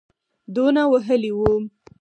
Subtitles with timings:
[0.55, 1.51] دونه وهلی وو.